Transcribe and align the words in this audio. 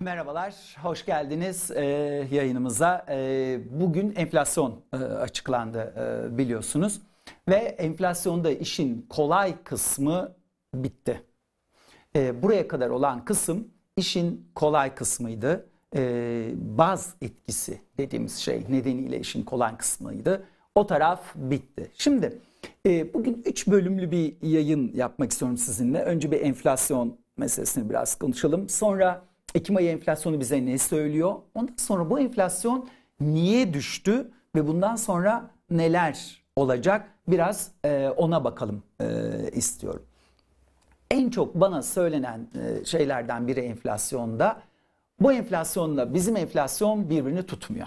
Merhabalar, 0.00 0.76
hoş 0.82 1.06
geldiniz 1.06 1.70
e, 1.70 1.84
yayınımıza. 2.30 3.06
E, 3.08 3.58
bugün 3.70 4.14
enflasyon 4.16 4.80
e, 4.92 4.96
açıklandı 4.96 5.94
e, 5.96 6.38
biliyorsunuz. 6.38 7.00
Ve 7.48 7.54
enflasyonda 7.54 8.50
işin 8.50 9.06
kolay 9.08 9.62
kısmı 9.64 10.36
bitti. 10.74 11.22
E, 12.16 12.42
buraya 12.42 12.68
kadar 12.68 12.90
olan 12.90 13.24
kısım 13.24 13.68
işin 13.96 14.50
kolay 14.54 14.94
kısmıydı. 14.94 15.66
E, 15.96 16.50
baz 16.54 17.14
etkisi 17.20 17.80
dediğimiz 17.98 18.36
şey 18.36 18.64
nedeniyle 18.68 19.20
işin 19.20 19.42
kolay 19.42 19.76
kısmıydı. 19.76 20.44
O 20.74 20.86
taraf 20.86 21.20
bitti. 21.34 21.90
Şimdi 21.94 22.38
e, 22.86 23.14
bugün 23.14 23.42
3 23.46 23.68
bölümlü 23.68 24.10
bir 24.10 24.36
yayın 24.42 24.92
yapmak 24.94 25.30
istiyorum 25.30 25.56
sizinle. 25.56 26.02
Önce 26.02 26.30
bir 26.30 26.40
enflasyon 26.40 27.18
meselesini 27.36 27.90
biraz 27.90 28.14
konuşalım. 28.14 28.68
Sonra 28.68 29.25
Ekim 29.56 29.76
ayı 29.76 29.90
enflasyonu 29.90 30.40
bize 30.40 30.66
ne 30.66 30.78
söylüyor? 30.78 31.34
Ondan 31.54 31.74
sonra 31.76 32.10
bu 32.10 32.20
enflasyon 32.20 32.88
niye 33.20 33.74
düştü 33.74 34.30
ve 34.54 34.66
bundan 34.66 34.96
sonra 34.96 35.50
neler 35.70 36.42
olacak? 36.56 37.08
Biraz 37.28 37.70
e, 37.84 38.08
ona 38.16 38.44
bakalım 38.44 38.82
e, 39.00 39.06
istiyorum. 39.52 40.02
En 41.10 41.30
çok 41.30 41.54
bana 41.54 41.82
söylenen 41.82 42.48
e, 42.54 42.84
şeylerden 42.84 43.48
biri 43.48 43.60
enflasyonda 43.60 44.62
bu 45.20 45.32
enflasyonla 45.32 46.14
bizim 46.14 46.36
enflasyon 46.36 47.10
birbirini 47.10 47.42
tutmuyor. 47.42 47.86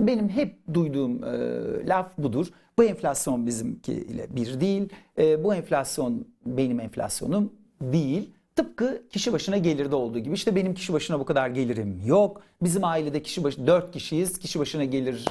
Benim 0.00 0.28
hep 0.28 0.74
duyduğum 0.74 1.24
e, 1.24 1.86
laf 1.86 2.18
budur. 2.18 2.46
Bu 2.78 2.84
enflasyon 2.84 3.46
bizimkiyle 3.46 4.36
bir 4.36 4.60
değil. 4.60 4.88
E, 5.18 5.44
bu 5.44 5.54
enflasyon 5.54 6.28
benim 6.46 6.80
enflasyonum 6.80 7.52
değil. 7.80 8.30
Tıpkı 8.56 9.02
kişi 9.10 9.32
başına 9.32 9.56
gelirde 9.56 9.96
olduğu 9.96 10.18
gibi 10.18 10.34
işte 10.34 10.56
benim 10.56 10.74
kişi 10.74 10.92
başına 10.92 11.20
bu 11.20 11.24
kadar 11.24 11.48
gelirim 11.48 12.00
yok. 12.06 12.42
Bizim 12.62 12.84
ailede 12.84 13.22
kişi 13.22 13.44
başı 13.44 13.66
4 13.66 13.92
kişiyiz. 13.92 14.38
Kişi 14.38 14.60
başına 14.60 14.84
gelir 14.84 15.24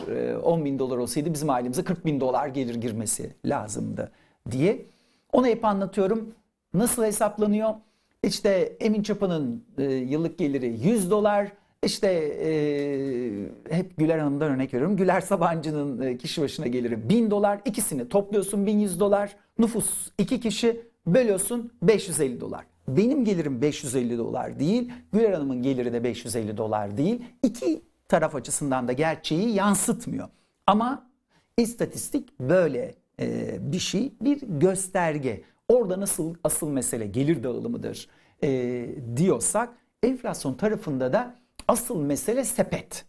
10 0.44 0.62
e, 0.62 0.66
bin 0.66 0.80
dolar 0.80 0.98
olsaydı 0.98 1.34
bizim 1.34 1.50
ailemize 1.50 1.84
40 1.84 2.06
bin 2.06 2.20
dolar 2.20 2.48
gelir 2.48 2.76
girmesi 2.76 3.36
lazımdı 3.46 4.12
diye. 4.52 4.86
Onu 5.32 5.48
hep 5.48 5.66
anlatıyorum. 5.66 6.34
Nasıl 6.74 7.04
hesaplanıyor? 7.04 7.74
İşte 8.24 8.78
Emin 8.80 9.04
Çapa'nın 9.04 9.64
e, 9.78 9.84
yıllık 9.84 10.38
geliri 10.38 10.80
100 10.84 11.12
dolar. 11.12 11.52
İşte 11.84 12.08
e, 12.44 12.52
hep 13.70 13.98
Güler 13.98 14.18
Hanım'dan 14.18 14.52
örnek 14.52 14.74
veriyorum. 14.74 14.98
Güler 14.98 15.22
Sabancı'nın 15.22 16.18
kişi 16.18 16.42
başına 16.42 16.68
geliri 16.68 17.10
1000 17.10 17.32
dolar. 17.32 17.60
İkisini 17.66 18.10
topluyorsun 18.10 18.66
1100 18.66 19.00
dolar. 19.00 19.36
Nüfus 19.60 20.10
2 20.18 20.40
kişi 20.40 20.82
bölüyorsun 21.08 21.72
550 21.82 22.42
dolar. 22.42 22.73
Benim 22.88 23.26
gelirim 23.26 23.62
550 23.62 24.18
dolar 24.18 24.60
değil, 24.60 24.94
Güler 25.12 25.32
Hanım'ın 25.32 25.62
geliri 25.62 25.94
de 25.94 26.04
550 26.04 26.58
dolar 26.58 26.98
değil. 26.98 27.26
İki 27.44 27.82
taraf 28.08 28.36
açısından 28.36 28.88
da 28.88 28.94
gerçeği 28.94 29.54
yansıtmıyor. 29.54 30.28
Ama 30.68 31.10
istatistik 31.58 32.40
böyle 32.40 32.96
e, 33.20 33.58
bir 33.72 33.80
şey, 33.80 34.14
bir 34.22 34.42
gösterge. 34.42 35.44
Orada 35.68 36.00
nasıl 36.00 36.36
asıl 36.44 36.70
mesele 36.70 37.08
gelir 37.08 37.44
dağılımıdır 37.44 38.10
e, 38.44 38.90
diyorsak, 39.18 39.70
enflasyon 40.04 40.54
tarafında 40.54 41.14
da 41.14 41.36
asıl 41.68 42.02
mesele 42.02 42.46
sepet. 42.46 43.06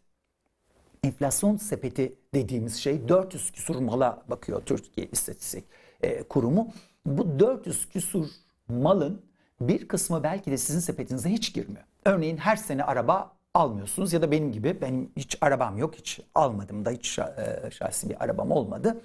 Enflasyon 1.05 1.57
sepeti 1.57 2.15
dediğimiz 2.35 2.77
şey 2.77 3.09
400 3.09 3.51
küsur 3.51 3.77
mala 3.77 4.23
bakıyor 4.29 4.63
Türkiye 4.67 5.09
İstatistik 5.13 5.65
e, 6.03 6.23
Kurumu. 6.23 6.69
Bu 7.07 7.39
400 7.39 7.89
küsur 7.89 8.27
malın 8.69 9.23
bir 9.61 9.89
kısmı 9.89 10.23
belki 10.23 10.51
de 10.51 10.59
sizin 10.59 10.81
sepetinize 10.81 11.31
hiç 11.31 11.55
girmiyor. 11.55 11.85
Örneğin 12.05 12.37
her 12.37 12.57
sene 12.57 12.85
araba 12.85 13.33
almıyorsunuz 13.55 14.13
ya 14.13 14.23
da 14.23 14.31
benim 14.31 14.53
gibi 14.53 14.81
benim 14.81 15.11
hiç 15.17 15.39
arabam 15.41 15.79
yok 15.79 15.95
hiç 15.95 16.21
almadım 16.35 16.85
da 16.85 16.91
hiç 16.91 17.19
e, 17.19 17.71
şahsi 17.71 18.11
bir 18.11 18.25
arabam 18.25 18.51
olmadı. 18.51 19.01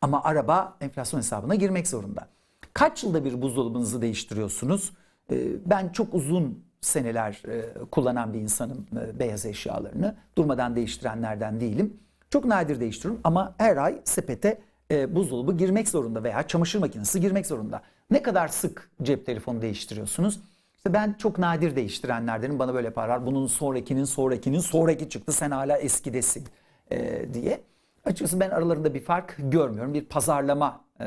Ama 0.00 0.24
araba 0.24 0.76
enflasyon 0.80 1.20
hesabına 1.20 1.54
girmek 1.54 1.88
zorunda. 1.88 2.28
Kaç 2.74 3.04
yılda 3.04 3.24
bir 3.24 3.42
buzdolabınızı 3.42 4.02
değiştiriyorsunuz? 4.02 4.92
E, 5.32 5.36
ben 5.70 5.88
çok 5.88 6.14
uzun 6.14 6.64
seneler 6.80 7.42
e, 7.48 7.84
kullanan 7.90 8.34
bir 8.34 8.40
insanım 8.40 8.86
beyaz 9.18 9.46
eşyalarını. 9.46 10.16
Durmadan 10.38 10.76
değiştirenlerden 10.76 11.60
değilim. 11.60 11.96
Çok 12.30 12.44
nadir 12.44 12.80
değiştiriyorum 12.80 13.20
ama 13.24 13.54
her 13.58 13.76
ay 13.76 14.00
sepete 14.04 14.60
buzdolabı 14.90 15.56
girmek 15.56 15.88
zorunda 15.88 16.22
veya 16.24 16.42
çamaşır 16.42 16.78
makinesi 16.78 17.20
girmek 17.20 17.46
zorunda. 17.46 17.82
Ne 18.10 18.22
kadar 18.22 18.48
sık 18.48 18.90
cep 19.02 19.26
telefonu 19.26 19.62
değiştiriyorsunuz? 19.62 20.40
İşte 20.76 20.92
ben 20.92 21.14
çok 21.18 21.38
nadir 21.38 21.76
değiştirenlerdenim. 21.76 22.58
Bana 22.58 22.74
böyle 22.74 22.86
yaparlar. 22.86 23.26
Bunun 23.26 23.46
sonrakinin 23.46 24.04
sonrakinin 24.04 24.60
sonraki 24.60 25.08
çıktı. 25.08 25.32
Sen 25.32 25.50
hala 25.50 25.78
eskidesin 25.78 26.48
e, 26.90 27.28
diye. 27.34 27.60
Açıkçası 28.04 28.40
ben 28.40 28.50
aralarında 28.50 28.94
bir 28.94 29.00
fark 29.00 29.36
görmüyorum. 29.38 29.94
Bir 29.94 30.04
pazarlama 30.04 30.84
e, 31.00 31.06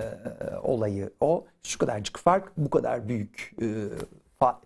olayı 0.63 1.13
o. 1.19 1.45
Şu 1.63 1.77
kadarcık 1.79 2.19
fark 2.19 2.51
bu 2.57 2.69
kadar 2.69 3.07
büyük 3.07 3.55
e, 3.61 3.67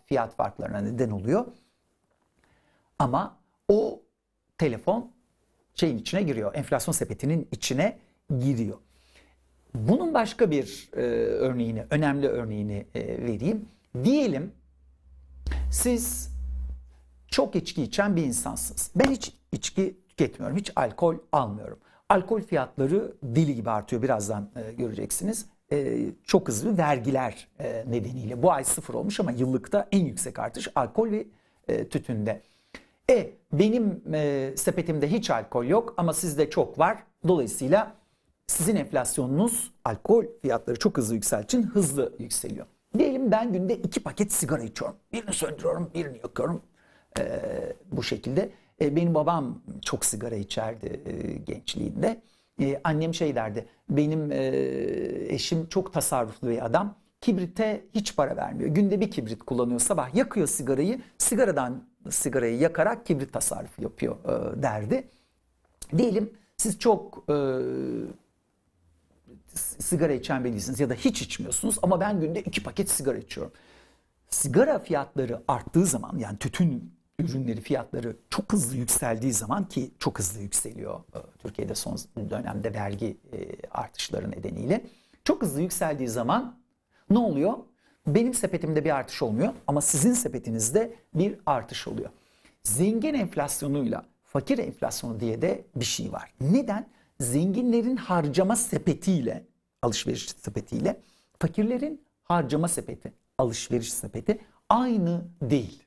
fiyat 0.06 0.36
farklarına 0.36 0.78
neden 0.80 1.10
oluyor. 1.10 1.46
Ama 3.00 3.38
o 3.68 4.02
telefon 4.58 5.12
şeyin 5.76 5.98
içine 5.98 6.24
giriyor. 6.24 6.56
Enflasyon 6.56 6.94
sepetinin 6.94 7.48
içine 7.52 7.98
giriyor. 8.40 8.78
Bunun 9.76 10.14
başka 10.14 10.52
bir 10.52 10.90
e, 10.94 11.02
örneğini, 11.26 11.86
önemli 11.90 12.28
örneğini 12.28 12.86
e, 12.96 13.02
vereyim. 13.24 13.66
Diyelim 14.04 14.52
siz 15.72 16.36
çok 17.28 17.56
içki 17.56 17.84
içen 17.84 18.16
bir 18.16 18.24
insansınız. 18.24 18.92
Ben 18.96 19.12
hiç 19.12 19.34
içki 19.52 19.98
tüketmiyorum, 20.10 20.58
hiç 20.58 20.72
alkol 20.76 21.16
almıyorum. 21.32 21.80
Alkol 22.10 22.42
fiyatları 22.42 23.14
deli 23.24 23.56
gibi 23.56 23.70
artıyor 23.70 24.02
birazdan 24.02 24.50
e, 24.56 24.74
göreceksiniz. 24.74 25.46
E, 25.72 26.06
çok 26.24 26.48
hızlı 26.48 26.78
vergiler 26.78 27.48
e, 27.60 27.84
nedeniyle. 27.88 28.44
Bu 28.44 28.52
ay 28.52 28.64
sıfır 28.64 28.94
olmuş 28.94 29.20
ama 29.20 29.32
yıllıkta 29.32 29.88
en 29.92 30.06
yüksek 30.06 30.40
artış 30.40 30.68
alkol 30.76 31.12
ve 31.12 31.26
e, 31.68 31.88
tütünde. 31.88 32.42
E 33.10 33.32
benim 33.54 34.02
e, 34.14 34.54
sepetimde 34.58 35.12
hiç 35.12 35.30
alkol 35.30 35.66
yok 35.66 35.94
ama 35.98 36.14
sizde 36.14 36.50
çok 36.50 36.80
var. 36.80 37.04
Dolayısıyla 37.28 37.94
sizin 38.48 38.76
enflasyonunuz 38.76 39.74
alkol 39.86 40.26
fiyatları 40.42 40.80
çok 40.80 40.98
hızlı 40.98 41.16
yükseldiği 41.16 41.46
için 41.46 41.64
hızlı 41.64 42.16
yükseliyor. 42.20 42.66
Diyelim 42.98 43.32
ben 43.32 43.54
günde 43.54 43.76
iki 43.76 44.00
paket 44.00 44.32
sigara 44.32 44.64
içiyorum. 44.64 44.98
Birini 45.14 45.34
söndürüyorum, 45.34 45.92
birini 45.94 46.18
yakıyorum. 46.18 46.62
Ee, 47.20 47.42
bu 47.92 48.04
şekilde. 48.04 48.50
Ee, 48.82 48.96
benim 48.96 49.16
babam 49.16 49.62
çok 49.82 50.06
sigara 50.06 50.36
içerdi 50.36 51.02
e, 51.06 51.34
gençliğinde. 51.38 52.22
Ee, 52.62 52.82
annem 52.84 53.14
şey 53.14 53.36
derdi, 53.36 53.66
benim 53.90 54.32
e, 54.32 54.48
eşim 55.34 55.68
çok 55.68 55.94
tasarruflu 55.94 56.50
bir 56.50 56.66
adam. 56.66 56.96
Kibrite 57.22 57.86
hiç 57.96 58.16
para 58.16 58.38
vermiyor. 58.38 58.70
Günde 58.70 59.02
bir 59.02 59.12
kibrit 59.12 59.44
kullanıyor 59.44 59.80
sabah. 59.80 60.16
Yakıyor 60.16 60.48
sigarayı, 60.48 61.02
sigaradan 61.18 61.84
sigarayı 62.10 62.60
yakarak 62.60 63.06
kibrit 63.06 63.34
tasarrufu 63.34 63.82
yapıyor 63.84 64.16
e, 64.26 64.64
derdi. 64.64 65.08
Diyelim 65.98 66.34
siz 66.58 66.80
çok 66.80 67.26
e, 67.30 67.36
sigara 69.80 70.14
içen 70.14 70.44
birisiniz 70.46 70.80
ya 70.80 70.90
da 70.90 70.94
hiç 70.94 71.22
içmiyorsunuz 71.22 71.78
ama 71.84 72.00
ben 72.00 72.20
günde 72.20 72.42
iki 72.42 72.64
paket 72.64 72.90
sigara 72.90 73.18
içiyorum. 73.18 73.54
Sigara 74.30 74.80
fiyatları 74.80 75.42
arttığı 75.48 75.86
zaman 75.86 76.18
yani 76.18 76.38
tütün 76.38 76.96
ürünleri 77.20 77.62
fiyatları 77.62 78.18
çok 78.30 78.54
hızlı 78.54 78.78
yükseldiği 78.78 79.34
zaman 79.34 79.64
ki 79.70 79.92
çok 80.00 80.20
hızlı 80.20 80.42
yükseliyor 80.42 81.00
e, 81.00 81.20
Türkiye'de 81.40 81.76
son 81.76 81.98
dönemde 82.30 82.74
vergi 82.74 83.18
e, 83.34 83.48
artışları 83.72 84.32
nedeniyle. 84.32 84.86
Çok 85.24 85.42
hızlı 85.42 85.62
yükseldiği 85.62 86.10
zaman 86.10 86.60
ne 87.10 87.18
oluyor? 87.18 87.54
Benim 88.08 88.34
sepetimde 88.34 88.86
bir 88.86 88.96
artış 88.96 89.22
olmuyor 89.22 89.54
ama 89.68 89.82
sizin 89.82 90.14
sepetinizde 90.14 90.96
bir 91.14 91.38
artış 91.46 91.88
oluyor. 91.88 92.10
Zengin 92.64 93.14
enflasyonuyla 93.14 94.06
fakir 94.24 94.58
enflasyonu 94.58 95.20
diye 95.20 95.42
de 95.42 95.66
bir 95.76 95.86
şey 95.86 96.12
var. 96.12 96.34
Neden? 96.42 96.88
Zenginlerin 97.20 97.96
harcama 97.96 98.56
sepetiyle, 98.56 99.44
alışveriş 99.82 100.30
sepetiyle 100.30 101.02
fakirlerin 101.40 102.06
harcama 102.24 102.68
sepeti, 102.68 103.14
alışveriş 103.38 103.94
sepeti 103.94 104.40
aynı 104.70 105.26
değil. 105.42 105.84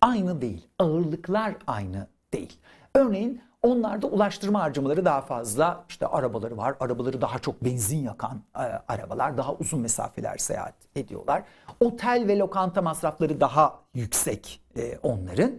Aynı 0.00 0.40
değil. 0.40 0.68
Ağırlıklar 0.78 1.56
aynı 1.66 2.06
değil. 2.32 2.58
Örneğin 2.94 3.42
onlarda 3.62 4.06
ulaştırma 4.06 4.60
harcamaları 4.60 5.04
daha 5.04 5.20
fazla. 5.20 5.84
İşte 5.88 6.06
arabaları 6.06 6.56
var. 6.56 6.76
Arabaları 6.80 7.20
daha 7.20 7.38
çok 7.38 7.64
benzin 7.64 7.98
yakan 8.04 8.42
e, 8.54 8.58
arabalar. 8.88 9.36
Daha 9.36 9.54
uzun 9.54 9.80
mesafeler 9.80 10.36
seyahat 10.36 10.74
ediyorlar. 10.96 11.42
Otel 11.80 12.24
ve 12.28 12.38
lokanta 12.38 12.82
masrafları 12.82 13.40
daha 13.40 13.80
yüksek 13.94 14.60
e, 14.76 14.98
onların. 15.02 15.52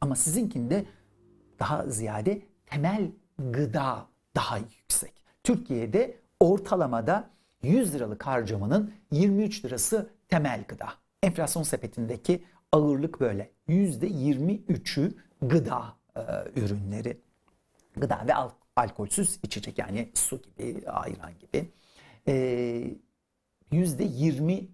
Ama 0.00 0.16
sizinkinde 0.16 0.84
daha 1.58 1.86
ziyade 1.86 2.42
temel 2.66 3.10
gıda 3.50 4.06
daha 4.36 4.58
yüksek. 4.58 5.12
Türkiye'de 5.44 6.16
ortalamada 6.40 7.30
100 7.62 7.94
liralık 7.94 8.26
harcamanın 8.26 8.94
23 9.10 9.64
lirası 9.64 10.10
temel 10.28 10.64
gıda. 10.68 10.88
Enflasyon 11.22 11.62
sepetindeki 11.62 12.44
ağırlık 12.72 13.20
böyle. 13.20 13.50
%23'ü 13.68 15.14
gıda 15.42 15.96
e, 16.16 16.20
ürünleri. 16.60 17.20
Gıda 17.96 18.24
ve 18.28 18.34
al- 18.34 18.50
alkolsüz 18.76 19.38
içecek 19.42 19.78
yani 19.78 20.10
su 20.14 20.42
gibi, 20.42 20.90
ayran 20.90 21.32
gibi. 21.38 21.68
E, 22.28 22.94
%23 23.72 24.66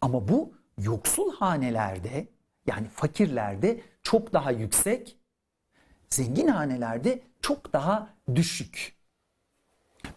ama 0.00 0.28
bu 0.28 0.52
yoksul 0.78 1.32
hanelerde 1.32 2.28
yani 2.66 2.88
fakirlerde 2.88 3.80
çok 4.02 4.32
daha 4.32 4.50
yüksek, 4.50 5.16
zengin 6.10 6.48
hanelerde 6.48 7.22
çok 7.42 7.72
daha 7.72 8.14
düşük. 8.34 8.96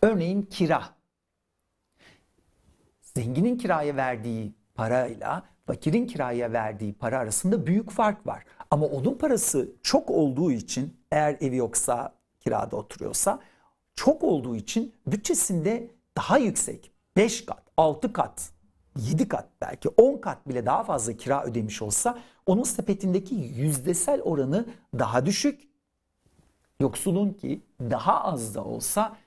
Örneğin 0.02 0.42
kira. 0.42 0.84
Zenginin 3.02 3.58
kiraya 3.58 3.96
verdiği 3.96 4.54
parayla 4.76 5.44
fakirin 5.66 6.08
kiraya 6.08 6.54
verdiği 6.54 6.94
para 6.94 7.20
arasında 7.20 7.68
büyük 7.68 7.92
fark 7.92 8.28
var. 8.28 8.44
Ama 8.72 8.86
onun 8.86 9.18
parası 9.18 9.72
çok 9.84 10.10
olduğu 10.10 10.52
için 10.52 10.98
eğer 11.12 11.38
evi 11.42 11.56
yoksa 11.56 12.16
kirada 12.40 12.76
oturuyorsa 12.76 13.40
çok 13.96 14.24
olduğu 14.24 14.56
için 14.56 14.96
bütçesinde 15.08 15.92
daha 16.18 16.38
yüksek 16.38 16.92
5 17.18 17.46
kat, 17.46 17.64
6 17.78 18.14
kat, 18.14 18.50
7 18.98 19.28
kat 19.28 19.48
belki 19.62 19.90
10 19.90 20.18
kat 20.18 20.50
bile 20.50 20.66
daha 20.66 20.84
fazla 20.84 21.14
kira 21.14 21.44
ödemiş 21.44 21.82
olsa 21.82 22.20
onun 22.46 22.64
sepetindeki 22.64 23.36
yüzdesel 23.36 24.22
oranı 24.22 24.66
daha 25.00 25.26
düşük. 25.26 25.73
Yoksulun 26.84 27.34
ki 27.34 27.62
daha 27.80 28.24
az 28.24 28.56
da 28.56 28.64
olsa 28.64 29.18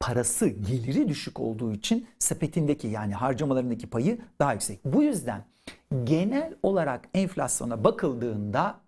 parası, 0.00 0.48
geliri 0.48 1.08
düşük 1.08 1.40
olduğu 1.40 1.72
için 1.72 2.06
sepetindeki 2.18 2.88
yani 2.88 3.14
harcamalarındaki 3.14 3.90
payı 3.90 4.18
daha 4.38 4.52
yüksek. 4.52 4.80
Bu 4.84 5.02
yüzden 5.02 5.44
genel 6.04 6.54
olarak 6.62 7.08
enflasyona 7.14 7.84
bakıldığında 7.84 8.80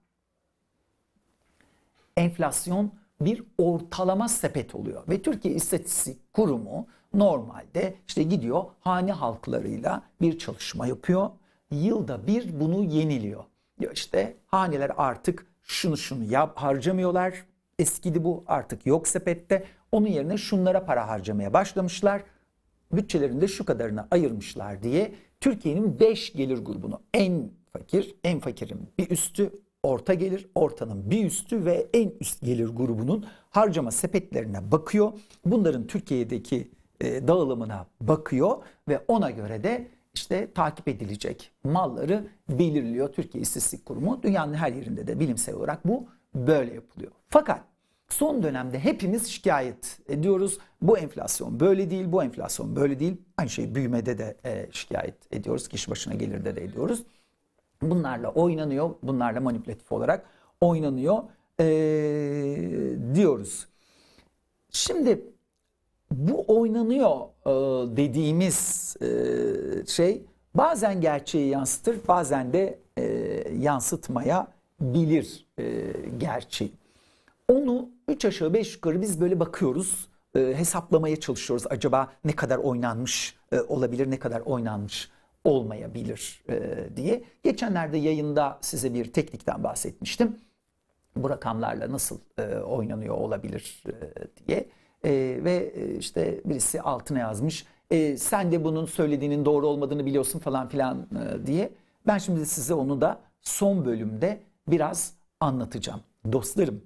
enflasyon 2.17 2.93
bir 3.21 3.45
ortalama 3.59 4.29
sepet 4.29 4.75
oluyor. 4.75 5.03
Ve 5.09 5.23
Türkiye 5.23 5.55
İstatistik 5.55 6.33
Kurumu 6.33 6.87
normalde 7.15 7.95
işte 8.09 8.23
gidiyor 8.23 8.65
hane 8.81 9.13
halklarıyla 9.13 10.03
bir 10.21 10.39
çalışma 10.39 10.87
yapıyor. 10.87 11.31
Yılda 11.71 12.27
bir 12.27 12.61
bunu 12.61 12.85
yeniliyor. 12.85 13.45
Diyor 13.81 13.93
işte 13.93 14.37
haneler 14.47 14.93
artık 14.97 15.47
şunu 15.63 15.97
şunu 15.97 16.25
yap 16.25 16.57
harcamıyorlar. 16.57 17.50
Eskidi 17.81 18.25
bu 18.25 18.45
artık 18.47 18.87
yok 18.87 19.09
sepette. 19.09 19.65
Onun 19.93 20.07
yerine 20.07 20.37
şunlara 20.37 20.85
para 20.85 21.09
harcamaya 21.09 21.53
başlamışlar. 21.53 22.23
Bütçelerinde 22.93 23.49
şu 23.49 23.65
kadarını 23.65 24.07
ayırmışlar 24.11 24.83
diye 24.83 25.15
Türkiye'nin 25.41 26.01
5 26.01 26.33
gelir 26.33 26.59
grubunu 26.59 27.01
en 27.15 27.51
fakir, 27.73 28.15
en 28.25 28.41
fakirin 28.41 28.89
bir 28.99 29.11
üstü, 29.11 29.53
orta 29.83 30.15
gelir, 30.15 30.49
ortanın 30.55 31.11
bir 31.11 31.25
üstü 31.25 31.65
ve 31.65 31.87
en 31.95 32.13
üst 32.21 32.41
gelir 32.43 32.69
grubunun 32.69 33.27
harcama 33.51 33.91
sepetlerine 33.91 34.73
bakıyor. 34.73 35.13
Bunların 35.45 35.87
Türkiye'deki 35.87 36.71
e, 37.01 37.29
dağılımına 37.29 37.87
bakıyor 38.01 38.57
ve 38.89 39.05
ona 39.09 39.31
göre 39.31 39.65
de 39.65 39.89
işte 40.15 40.53
takip 40.53 40.89
edilecek 40.89 41.51
malları 41.65 42.27
belirliyor 42.49 43.13
Türkiye 43.13 43.43
İstatistik 43.43 43.87
Kurumu. 43.87 44.23
Dünyanın 44.23 44.55
her 44.55 44.73
yerinde 44.73 45.07
de 45.07 45.21
bilimsel 45.21 45.55
olarak 45.55 45.89
bu 45.89 46.09
böyle 46.35 46.75
yapılıyor. 46.75 47.13
Fakat 47.29 47.70
son 48.13 48.43
dönemde 48.43 48.79
hepimiz 48.79 49.27
şikayet 49.27 49.99
ediyoruz. 50.09 50.59
Bu 50.83 50.99
enflasyon 50.99 51.61
böyle 51.61 51.91
değil, 51.91 52.13
bu 52.13 52.23
enflasyon 52.23 52.77
böyle 52.77 53.01
değil. 53.01 53.17
Aynı 53.37 53.51
şey 53.51 53.75
büyümede 53.75 54.19
de 54.19 54.37
e, 54.45 54.69
şikayet 54.73 55.15
ediyoruz. 55.33 55.69
Kişi 55.69 55.91
başına 55.91 56.15
gelirde 56.15 56.57
de 56.57 56.65
ediyoruz. 56.65 57.03
Bunlarla 57.83 58.29
oynanıyor, 58.29 58.91
bunlarla 59.03 59.41
manipülatif 59.41 59.93
olarak 59.93 60.27
oynanıyor 60.61 61.23
e, 61.61 61.67
diyoruz. 63.15 63.67
Şimdi 64.71 65.21
bu 66.11 66.45
oynanıyor 66.49 67.21
e, 67.47 67.51
dediğimiz 67.97 68.97
e, 69.03 69.07
şey 69.87 70.23
bazen 70.55 71.01
gerçeği 71.01 71.49
yansıtır, 71.49 72.09
bazen 72.09 72.53
de 72.53 72.79
e, 72.97 73.05
yansıtmaya 73.59 74.49
bilir 74.81 75.47
e, 75.59 75.93
gerçeği. 76.19 76.73
Onu 77.49 77.89
3 78.11 78.25
aşağı 78.25 78.55
5 78.55 78.75
yukarı 78.75 79.03
biz 79.03 79.21
böyle 79.21 79.41
bakıyoruz, 79.41 80.09
e, 80.35 80.41
hesaplamaya 80.41 81.21
çalışıyoruz. 81.21 81.67
Acaba 81.71 82.13
ne 82.25 82.33
kadar 82.33 82.59
oynanmış 82.59 83.37
e, 83.53 83.61
olabilir, 83.61 84.11
ne 84.11 84.19
kadar 84.19 84.41
oynanmış 84.41 85.11
olmayabilir 85.45 86.45
e, 86.49 86.89
diye. 86.97 87.25
Geçenlerde 87.43 87.99
yayında 87.99 88.59
size 88.61 88.95
bir 88.95 89.13
teknikten 89.13 89.65
bahsetmiştim. 89.65 90.37
Bu 91.17 91.31
rakamlarla 91.31 91.93
nasıl 91.93 92.19
e, 92.39 92.57
oynanıyor 92.57 93.15
olabilir 93.15 93.83
e, 93.87 93.93
diye. 94.47 94.69
E, 95.05 95.11
ve 95.45 95.73
e, 95.77 95.95
işte 95.95 96.41
birisi 96.45 96.81
altına 96.81 97.19
yazmış. 97.19 97.67
E, 97.91 98.17
sen 98.17 98.53
de 98.53 98.65
bunun 98.65 98.87
söylediğinin 98.87 99.45
doğru 99.45 99.67
olmadığını 99.67 100.07
biliyorsun 100.07 100.39
falan 100.39 100.69
filan 100.69 100.99
e, 100.99 101.47
diye. 101.47 101.73
Ben 102.07 102.19
şimdi 102.19 102.47
size 102.47 102.75
onu 102.75 103.01
da 103.01 103.21
son 103.41 103.85
bölümde 103.85 104.41
biraz 104.69 105.15
anlatacağım. 105.41 106.01
Dostlarım, 106.33 106.83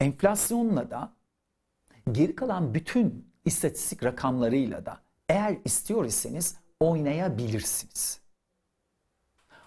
enflasyonla 0.00 0.90
da 0.90 1.12
geri 2.12 2.34
kalan 2.36 2.74
bütün 2.74 3.30
istatistik 3.44 4.04
rakamlarıyla 4.04 4.86
da 4.86 5.00
eğer 5.28 5.56
istiyor 5.64 6.04
iseniz 6.04 6.56
oynayabilirsiniz. 6.80 8.20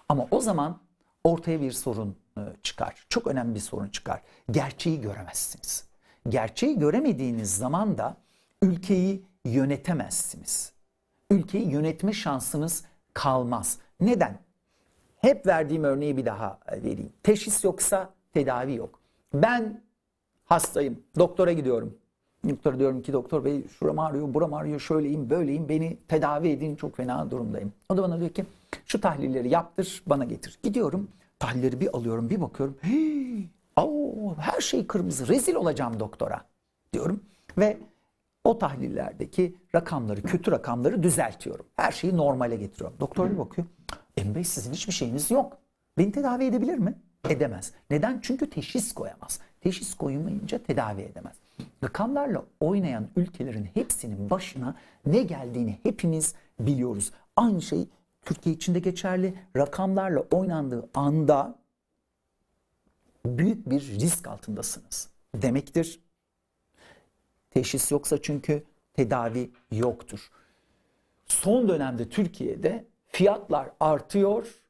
Ama 0.08 0.26
o 0.30 0.40
zaman 0.40 0.80
ortaya 1.24 1.60
bir 1.60 1.72
sorun 1.72 2.16
e, 2.38 2.40
çıkar. 2.62 3.06
Çok 3.08 3.26
önemli 3.26 3.54
bir 3.54 3.60
sorun 3.60 3.88
çıkar. 3.88 4.22
Gerçeği 4.50 5.00
göremezsiniz. 5.00 5.88
Gerçeği 6.28 6.78
göremediğiniz 6.78 7.56
zaman 7.56 7.98
da 7.98 8.16
ülkeyi 8.62 9.26
yönetemezsiniz. 9.44 10.72
Ülkeyi 11.30 11.70
yönetme 11.70 12.12
şansınız 12.12 12.84
kalmaz. 13.14 13.78
Neden? 14.00 14.38
Hep 15.16 15.46
verdiğim 15.46 15.84
örneği 15.84 16.16
bir 16.16 16.26
daha 16.26 16.58
vereyim. 16.72 17.12
Teşhis 17.22 17.64
yoksa 17.64 18.14
tedavi 18.32 18.74
yok. 18.74 19.00
Ben 19.34 19.83
hastayım, 20.54 20.98
doktora 21.18 21.52
gidiyorum. 21.52 21.94
Doktora 22.48 22.78
diyorum 22.78 23.02
ki 23.02 23.12
doktor 23.12 23.44
bey 23.44 23.68
şuram 23.68 23.98
ağrıyor, 23.98 24.34
buram 24.34 24.54
ağrıyor, 24.54 24.80
şöyleyim, 24.80 25.30
böyleyim, 25.30 25.68
beni 25.68 25.98
tedavi 26.08 26.48
edin, 26.48 26.76
çok 26.76 26.96
fena 26.96 27.30
durumdayım. 27.30 27.72
O 27.88 27.96
da 27.96 28.02
bana 28.02 28.20
diyor 28.20 28.30
ki 28.30 28.44
şu 28.86 29.00
tahlilleri 29.00 29.48
yaptır, 29.48 30.02
bana 30.06 30.24
getir. 30.24 30.58
Gidiyorum, 30.62 31.08
tahlilleri 31.38 31.80
bir 31.80 31.96
alıyorum, 31.96 32.30
bir 32.30 32.40
bakıyorum. 32.40 32.76
Au, 33.76 34.36
her 34.38 34.60
şey 34.60 34.86
kırmızı, 34.86 35.28
rezil 35.28 35.54
olacağım 35.54 36.00
doktora 36.00 36.44
diyorum. 36.92 37.20
Ve 37.58 37.78
o 38.44 38.58
tahlillerdeki 38.58 39.54
rakamları, 39.74 40.22
kötü 40.22 40.50
rakamları 40.50 41.02
düzeltiyorum. 41.02 41.66
Her 41.76 41.92
şeyi 41.92 42.16
normale 42.16 42.56
getiriyorum. 42.56 42.96
Doktor 43.00 43.30
bir 43.30 43.38
bakıyor. 43.38 43.66
Bey 44.34 44.44
sizin 44.44 44.72
hiçbir 44.72 44.92
şeyiniz 44.92 45.30
yok. 45.30 45.58
Beni 45.98 46.12
tedavi 46.12 46.44
edebilir 46.44 46.78
mi? 46.78 46.94
Edemez. 47.28 47.72
Neden? 47.90 48.18
Çünkü 48.22 48.50
teşhis 48.50 48.94
koyamaz. 48.94 49.40
Teşhis 49.64 49.94
koymayınca 49.94 50.58
tedavi 50.58 51.02
edemez. 51.02 51.36
Rakamlarla 51.84 52.44
oynayan 52.60 53.08
ülkelerin 53.16 53.64
hepsinin 53.74 54.30
başına 54.30 54.74
ne 55.06 55.22
geldiğini 55.22 55.78
hepimiz 55.82 56.34
biliyoruz. 56.60 57.12
Aynı 57.36 57.62
şey 57.62 57.88
Türkiye 58.24 58.54
için 58.54 58.74
de 58.74 58.78
geçerli. 58.78 59.34
Rakamlarla 59.56 60.20
oynandığı 60.20 60.88
anda 60.94 61.58
büyük 63.26 63.70
bir 63.70 63.80
risk 63.80 64.28
altındasınız 64.28 65.10
demektir. 65.34 66.00
Teşhis 67.50 67.92
yoksa 67.92 68.22
çünkü 68.22 68.62
tedavi 68.92 69.50
yoktur. 69.72 70.30
Son 71.26 71.68
dönemde 71.68 72.08
Türkiye'de 72.08 72.84
fiyatlar 73.06 73.70
artıyor 73.80 74.62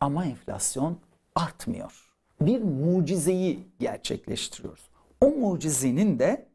ama 0.00 0.24
enflasyon 0.24 0.98
artmıyor. 1.34 2.07
Bir 2.40 2.62
mucizeyi 2.62 3.68
gerçekleştiriyoruz. 3.78 4.90
O 5.20 5.30
mucizenin 5.30 6.18
de 6.18 6.46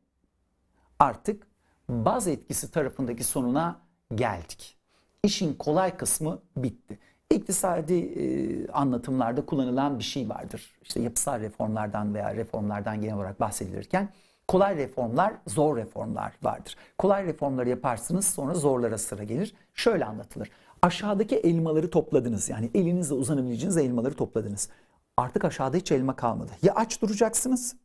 artık 0.99 1.47
baz 1.89 2.27
etkisi 2.27 2.71
tarafındaki 2.71 3.23
sonuna 3.23 3.79
geldik. 4.15 4.77
İşin 5.23 5.53
kolay 5.53 5.97
kısmı 5.97 6.39
bitti. 6.57 6.99
İktisadi 7.31 7.93
e, 7.93 8.67
anlatımlarda 8.67 9.45
kullanılan 9.45 9.99
bir 9.99 10.03
şey 10.03 10.29
vardır. 10.29 10.71
İşte 10.83 11.01
yapısal 11.01 11.39
reformlardan 11.39 12.13
veya 12.13 12.35
reformlardan 12.35 13.01
genel 13.01 13.15
olarak 13.15 13.39
bahsedilirken 13.39 14.09
kolay 14.47 14.77
reformlar, 14.77 15.33
zor 15.47 15.77
reformlar 15.77 16.33
vardır. 16.43 16.77
Kolay 16.97 17.25
reformları 17.25 17.69
yaparsınız 17.69 18.25
sonra 18.25 18.53
zorlara 18.53 18.97
sıra 18.97 19.23
gelir. 19.23 19.53
Şöyle 19.73 20.05
anlatılır. 20.05 20.49
Aşağıdaki 20.81 21.35
elmaları 21.35 21.89
topladınız. 21.89 22.49
Yani 22.49 22.69
elinizle 22.73 23.15
uzanabileceğiniz 23.15 23.77
elmaları 23.77 24.13
topladınız. 24.13 24.69
Artık 25.17 25.45
aşağıda 25.45 25.77
hiç 25.77 25.91
elma 25.91 26.15
kalmadı. 26.15 26.51
Ya 26.61 26.75
aç 26.75 27.01
duracaksınız, 27.01 27.75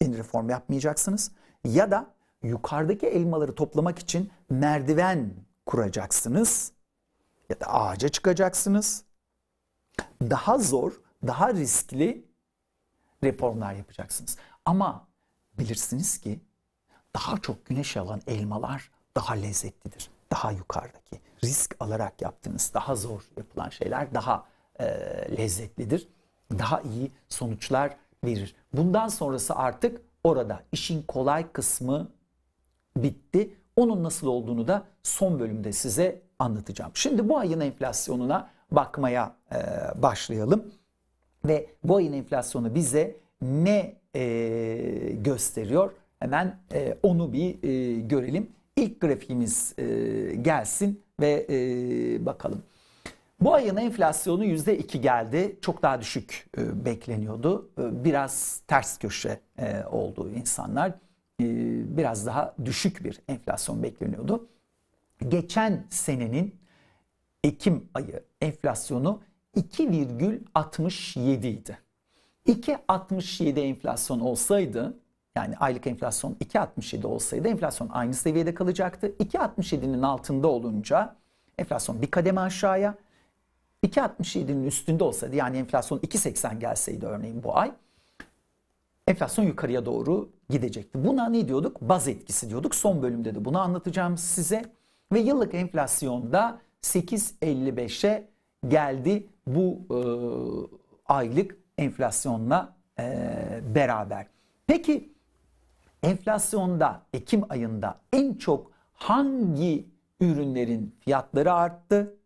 yeni 0.00 0.18
reform 0.18 0.50
yapmayacaksınız 0.50 1.30
ya 1.64 1.90
da 1.90 2.14
yukarıdaki 2.42 3.06
elmaları 3.06 3.54
toplamak 3.54 3.98
için 3.98 4.30
merdiven 4.50 5.34
kuracaksınız. 5.66 6.72
ya 7.48 7.60
da 7.60 7.66
ağaca 7.66 8.08
çıkacaksınız. 8.08 9.04
Daha 10.22 10.58
zor, 10.58 10.92
daha 11.26 11.54
riskli 11.54 12.24
reformlar 13.24 13.74
yapacaksınız. 13.74 14.36
Ama 14.64 15.08
bilirsiniz 15.58 16.18
ki 16.18 16.40
daha 17.14 17.38
çok 17.38 17.66
güneş 17.66 17.96
alan 17.96 18.20
elmalar 18.26 18.90
daha 19.16 19.34
lezzetlidir. 19.34 20.10
Daha 20.30 20.52
yukarıdaki 20.52 21.20
risk 21.44 21.76
alarak 21.80 22.22
yaptığınız 22.22 22.70
daha 22.74 22.94
zor 22.94 23.22
yapılan 23.36 23.68
şeyler 23.68 24.14
daha 24.14 24.46
e, 24.80 24.84
lezzetlidir. 25.38 26.08
Daha 26.58 26.80
iyi 26.80 27.10
sonuçlar 27.28 27.96
verir. 28.24 28.54
Bundan 28.72 29.08
sonrası 29.08 29.54
artık 29.54 30.00
orada 30.24 30.62
işin 30.72 31.02
kolay 31.02 31.52
kısmı 31.52 32.08
bitti. 32.96 33.54
Onun 33.76 34.04
nasıl 34.04 34.26
olduğunu 34.26 34.68
da 34.68 34.82
son 35.02 35.40
bölümde 35.40 35.72
size 35.72 36.22
anlatacağım. 36.38 36.90
Şimdi 36.94 37.28
bu 37.28 37.38
ayın 37.38 37.60
enflasyonuna 37.60 38.50
bakmaya 38.70 39.36
e, 39.52 39.56
başlayalım. 40.02 40.64
Ve 41.44 41.66
bu 41.84 41.96
ayın 41.96 42.12
enflasyonu 42.12 42.74
bize 42.74 43.16
ne 43.42 43.94
e, 44.14 44.22
gösteriyor? 45.12 45.92
Hemen 46.18 46.56
e, 46.72 46.98
onu 47.02 47.32
bir 47.32 47.68
e, 47.68 48.00
görelim. 48.00 48.50
İlk 48.76 49.00
grafiğimiz 49.00 49.74
e, 49.78 49.84
gelsin 50.34 51.02
ve 51.20 51.46
e, 51.50 51.56
bakalım. 52.26 52.62
Bu 53.44 53.54
ayın 53.54 53.76
enflasyonu 53.76 54.44
%2 54.44 54.98
geldi. 54.98 55.58
Çok 55.60 55.82
daha 55.82 56.00
düşük 56.00 56.46
e, 56.58 56.84
bekleniyordu. 56.84 57.70
E, 57.78 58.04
biraz 58.04 58.62
ters 58.66 58.98
köşe 58.98 59.40
e, 59.58 59.84
oldu 59.84 60.30
insanlar. 60.36 60.88
E, 60.88 60.94
biraz 61.96 62.26
daha 62.26 62.54
düşük 62.64 63.04
bir 63.04 63.20
enflasyon 63.28 63.82
bekleniyordu. 63.82 64.48
Geçen 65.28 65.86
senenin 65.90 66.54
Ekim 67.44 67.88
ayı 67.94 68.22
enflasyonu 68.40 69.22
2,67 69.56 71.46
idi. 71.46 71.78
2.67 72.46 73.60
enflasyon 73.60 74.20
olsaydı 74.20 74.96
yani 75.36 75.56
aylık 75.56 75.86
enflasyon 75.86 76.36
2.67 76.44 77.06
olsaydı 77.06 77.48
enflasyon 77.48 77.88
aynı 77.92 78.14
seviyede 78.14 78.54
kalacaktı. 78.54 79.06
2.67'nin 79.06 80.02
altında 80.02 80.48
olunca 80.48 81.16
enflasyon 81.58 82.02
bir 82.02 82.10
kademe 82.10 82.40
aşağıya 82.40 82.94
2.67'nin 83.84 84.64
üstünde 84.64 85.04
olsaydı 85.04 85.36
yani 85.36 85.56
enflasyon 85.56 85.98
2.80 85.98 86.58
gelseydi 86.58 87.06
örneğin 87.06 87.42
bu 87.42 87.56
ay 87.56 87.72
enflasyon 89.08 89.44
yukarıya 89.44 89.86
doğru 89.86 90.30
gidecekti. 90.50 91.04
Buna 91.04 91.28
ne 91.28 91.48
diyorduk? 91.48 91.80
Baz 91.80 92.08
etkisi 92.08 92.50
diyorduk. 92.50 92.74
Son 92.74 93.02
bölümde 93.02 93.34
de 93.34 93.44
bunu 93.44 93.58
anlatacağım 93.58 94.18
size. 94.18 94.62
Ve 95.12 95.20
yıllık 95.20 95.54
enflasyonda 95.54 96.60
8.55'e 96.82 98.28
geldi 98.68 99.26
bu 99.46 99.78
e, 99.90 99.98
aylık 101.06 101.56
enflasyonla 101.78 102.76
e, 102.98 103.04
beraber. 103.74 104.26
Peki 104.66 105.12
enflasyonda 106.02 107.02
Ekim 107.12 107.42
ayında 107.48 108.00
en 108.12 108.34
çok 108.34 108.72
hangi 108.92 109.86
ürünlerin 110.20 110.94
fiyatları 111.00 111.52
arttı? 111.52 112.16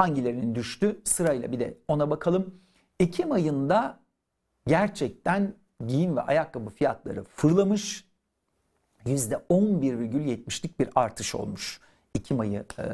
Hangilerinin 0.00 0.54
düştü? 0.54 1.00
Sırayla 1.04 1.52
bir 1.52 1.60
de 1.60 1.78
ona 1.88 2.10
bakalım. 2.10 2.54
Ekim 3.00 3.32
ayında 3.32 4.00
gerçekten 4.66 5.54
giyim 5.86 6.16
ve 6.16 6.20
ayakkabı 6.20 6.70
fiyatları 6.70 7.24
fırlamış. 7.24 8.04
%11,70'lik 9.06 10.80
bir 10.80 10.88
artış 10.94 11.34
olmuş. 11.34 11.80
Ekim 12.14 12.40
ayı 12.40 12.64
e, 12.78 12.84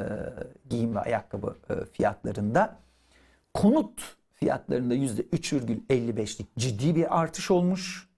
giyim 0.69 0.95
ve 0.95 0.99
ayakkabı 0.99 1.55
e, 1.69 1.85
fiyatlarında. 1.85 2.79
Konut 3.53 4.17
fiyatlarında 4.33 4.95
%3,55'lik 4.95 6.47
ciddi 6.57 6.95
bir 6.95 7.19
artış 7.19 7.51
olmuş. 7.51 8.09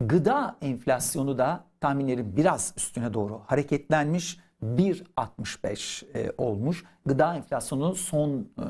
Gıda 0.00 0.56
enflasyonu 0.62 1.38
da 1.38 1.64
tahminlerin 1.80 2.36
biraz 2.36 2.74
üstüne 2.76 3.14
doğru 3.14 3.42
hareketlenmiş. 3.46 4.45
1.65 4.64 6.18
e, 6.18 6.32
olmuş. 6.38 6.84
Gıda 7.06 7.36
enflasyonu 7.36 7.94
son 7.94 8.48
e, 8.58 8.64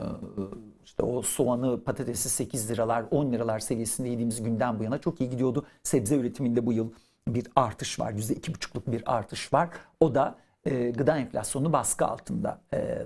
işte 0.85 1.03
o 1.03 1.23
soğanı, 1.23 1.85
patatesi 1.85 2.29
8 2.29 2.71
liralar, 2.71 3.05
10 3.11 3.33
liralar 3.33 3.59
seviyesinde 3.59 4.09
yediğimiz 4.09 4.43
günden 4.43 4.79
bu 4.79 4.85
yana 4.85 4.99
çok 4.99 5.21
iyi 5.21 5.31
gidiyordu. 5.31 5.67
Sebze 5.83 6.17
üretiminde 6.17 6.67
bu 6.67 6.73
yıl 6.73 6.91
bir 7.29 7.47
artış 7.57 8.01
var. 8.01 8.13
%2,5'luk 8.13 8.93
bir 8.93 9.17
artış 9.17 9.53
var. 9.53 9.71
O 10.01 10.15
da 10.15 10.39
e, 10.65 10.91
gıda 10.91 11.19
enflasyonunu 11.19 11.73
baskı 11.73 12.07
altında 12.07 12.61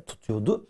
tutuyordu. 0.07 0.67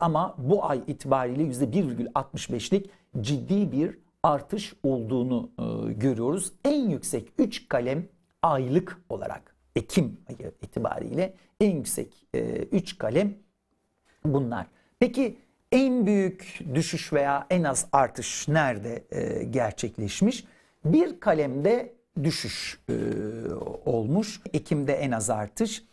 Ama 0.00 0.34
bu 0.38 0.64
ay 0.64 0.82
itibariyle 0.86 1.42
%1,65'lik 1.42 2.90
ciddi 3.20 3.72
bir 3.72 3.98
artış 4.22 4.74
olduğunu 4.82 5.50
görüyoruz. 5.96 6.52
En 6.64 6.90
yüksek 6.90 7.32
3 7.38 7.68
kalem 7.68 8.08
aylık 8.42 9.02
olarak 9.08 9.51
Ekim 9.76 10.20
ayı 10.28 10.52
itibariyle 10.62 11.34
en 11.60 11.76
yüksek 11.76 12.26
3 12.72 12.92
e, 12.92 12.98
kalem 12.98 13.34
bunlar. 14.24 14.66
Peki 15.00 15.36
en 15.72 16.06
büyük 16.06 16.58
düşüş 16.74 17.12
veya 17.12 17.46
en 17.50 17.62
az 17.62 17.86
artış 17.92 18.48
nerede 18.48 19.04
e, 19.10 19.44
gerçekleşmiş? 19.44 20.44
Bir 20.84 21.20
kalemde 21.20 21.94
düşüş 22.22 22.80
e, 22.88 22.94
olmuş. 23.84 24.40
Ekim'de 24.52 24.92
en 24.92 25.10
az 25.10 25.30
artış. 25.30 25.84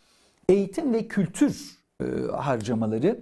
Eğitim 0.48 0.94
ve 0.94 1.08
kültür 1.08 1.78
e, 2.00 2.04
harcamaları 2.36 3.20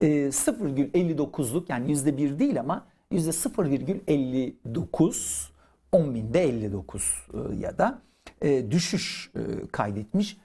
e, 0.00 0.06
0,59'luk 0.06 1.64
yani 1.68 1.92
%1 1.92 2.38
değil 2.38 2.60
ama 2.60 2.86
%0,59 3.12 5.48
10 5.92 6.14
binde 6.14 6.42
59 6.42 7.02
e, 7.02 7.06
ya 7.56 7.78
da 7.78 8.02
e, 8.42 8.70
düşüş 8.70 9.30
e, 9.34 9.40
kaydetmiş. 9.72 10.36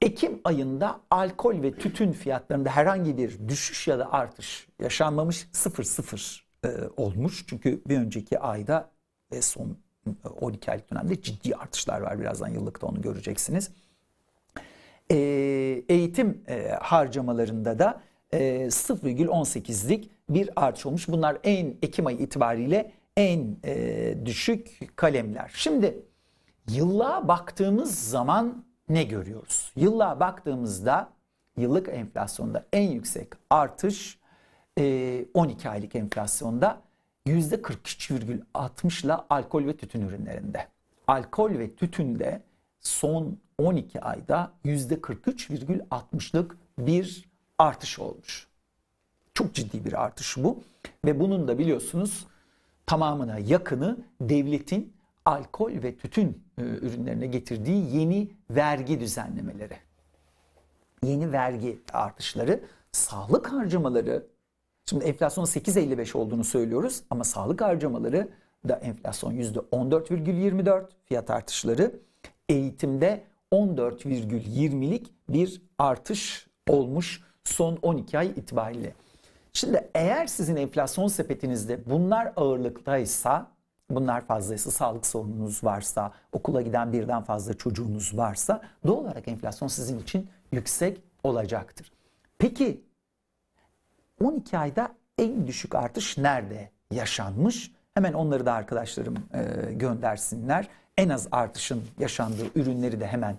Ekim 0.00 0.40
ayında 0.44 1.00
alkol 1.10 1.62
ve 1.62 1.74
tütün 1.74 2.12
fiyatlarında 2.12 2.70
herhangi 2.70 3.16
bir 3.16 3.48
düşüş 3.48 3.88
ya 3.88 3.98
da 3.98 4.12
artış 4.12 4.68
yaşanmamış 4.82 5.46
0-0 5.52 6.40
e, 6.64 6.68
olmuş. 6.96 7.44
Çünkü 7.46 7.80
bir 7.88 7.98
önceki 7.98 8.38
ayda 8.38 8.90
ve 9.32 9.42
son 9.42 9.76
12 10.40 10.70
aylık 10.70 10.90
dönemde 10.90 11.22
ciddi 11.22 11.56
artışlar 11.56 12.00
var. 12.00 12.20
Birazdan 12.20 12.48
yıllıkta 12.48 12.86
onu 12.86 13.02
göreceksiniz. 13.02 13.70
E, 15.10 15.16
eğitim 15.88 16.44
e, 16.48 16.68
harcamalarında 16.68 17.78
da 17.78 18.00
e, 18.32 18.38
0,18'lik 18.66 20.10
bir 20.28 20.50
artış 20.56 20.86
olmuş. 20.86 21.08
Bunlar 21.08 21.38
en 21.44 21.74
Ekim 21.82 22.06
ayı 22.06 22.18
itibariyle 22.18 22.92
en 23.16 23.56
e, 23.64 24.14
düşük 24.26 24.96
kalemler. 24.96 25.50
Şimdi 25.54 26.02
yıllığa 26.68 27.28
baktığımız 27.28 27.98
zaman 27.98 28.64
ne 28.88 29.04
görüyoruz? 29.04 29.72
Yıllığa 29.76 30.20
baktığımızda 30.20 31.10
yıllık 31.56 31.88
enflasyonda 31.88 32.66
en 32.72 32.90
yüksek 32.90 33.28
artış 33.50 34.18
12 35.34 35.70
aylık 35.70 35.94
enflasyonda 35.94 36.80
%43,60 37.26 39.06
ile 39.06 39.12
alkol 39.12 39.66
ve 39.66 39.76
tütün 39.76 40.08
ürünlerinde. 40.08 40.68
Alkol 41.06 41.50
ve 41.50 41.74
tütünde 41.74 42.42
son 42.80 43.38
12 43.58 44.00
ayda 44.00 44.52
%43,60'lık 44.64 46.56
bir 46.78 47.28
artış 47.58 47.98
olmuş. 47.98 48.48
Çok 49.34 49.54
ciddi 49.54 49.84
bir 49.84 50.04
artış 50.04 50.36
bu 50.36 50.62
ve 51.04 51.20
bunun 51.20 51.48
da 51.48 51.58
biliyorsunuz 51.58 52.26
tamamına 52.86 53.38
yakını 53.38 53.98
devletin 54.20 54.92
alkol 55.24 55.72
ve 55.72 55.96
tütün 55.96 56.28
e, 56.28 56.47
ürünlerine 56.64 57.26
getirdiği 57.26 57.96
yeni 57.96 58.30
vergi 58.50 59.00
düzenlemeleri. 59.00 59.76
Yeni 61.02 61.32
vergi 61.32 61.80
artışları, 61.92 62.60
sağlık 62.92 63.52
harcamaları, 63.52 64.26
şimdi 64.86 65.04
enflasyon 65.04 65.44
8.55 65.44 66.18
olduğunu 66.18 66.44
söylüyoruz 66.44 67.02
ama 67.10 67.24
sağlık 67.24 67.60
harcamaları 67.60 68.28
da 68.68 68.76
enflasyon 68.76 69.32
%14,24 69.32 70.86
fiyat 71.04 71.30
artışları, 71.30 71.92
eğitimde 72.48 73.24
14,20'lik 73.52 75.12
bir 75.28 75.62
artış 75.78 76.46
olmuş 76.68 77.22
son 77.44 77.78
12 77.82 78.18
ay 78.18 78.26
itibariyle. 78.26 78.94
Şimdi 79.52 79.90
eğer 79.94 80.26
sizin 80.26 80.56
enflasyon 80.56 81.08
sepetinizde 81.08 81.90
bunlar 81.90 82.32
ağırlıktaysa 82.36 83.50
bunlar 83.90 84.26
fazlaysa 84.26 84.70
sağlık 84.70 85.06
sorununuz 85.06 85.64
varsa, 85.64 86.12
okula 86.32 86.62
giden 86.62 86.92
birden 86.92 87.22
fazla 87.22 87.54
çocuğunuz 87.54 88.16
varsa 88.16 88.62
doğal 88.86 88.96
olarak 88.96 89.28
enflasyon 89.28 89.68
sizin 89.68 89.98
için 89.98 90.30
yüksek 90.52 91.02
olacaktır. 91.22 91.92
Peki 92.38 92.84
12 94.24 94.58
ayda 94.58 94.88
en 95.18 95.46
düşük 95.46 95.74
artış 95.74 96.18
nerede 96.18 96.70
yaşanmış? 96.90 97.72
Hemen 97.94 98.12
onları 98.12 98.46
da 98.46 98.52
arkadaşlarım 98.52 99.16
e, 99.34 99.72
göndersinler. 99.72 100.68
En 100.96 101.08
az 101.08 101.28
artışın 101.32 101.82
yaşandığı 101.98 102.46
ürünleri 102.54 103.00
de 103.00 103.06
hemen 103.06 103.38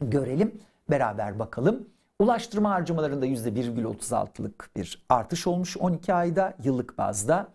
görelim. 0.00 0.60
Beraber 0.90 1.38
bakalım. 1.38 1.88
Ulaştırma 2.18 2.70
harcamalarında 2.70 3.26
%1,36'lık 3.26 4.70
bir 4.76 5.06
artış 5.08 5.46
olmuş 5.46 5.76
12 5.76 6.14
ayda 6.14 6.54
yıllık 6.64 6.98
bazda. 6.98 7.48